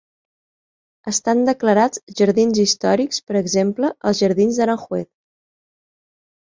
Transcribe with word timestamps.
Estan 1.11 1.43
declarats 1.49 2.01
jardins 2.21 2.63
històrics, 2.65 3.23
per 3.29 3.39
exemple, 3.43 3.95
els 4.13 4.25
Jardins 4.27 4.61
d'Aranjuez. 4.63 5.11